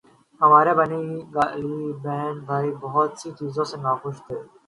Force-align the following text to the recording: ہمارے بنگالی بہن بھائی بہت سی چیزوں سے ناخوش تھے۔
ہمارے 0.41 0.71
بنگالی 0.79 1.75
بہن 2.03 2.35
بھائی 2.47 2.69
بہت 2.83 3.09
سی 3.19 3.29
چیزوں 3.39 3.65
سے 3.71 3.77
ناخوش 3.85 4.17
تھے۔ 4.25 4.37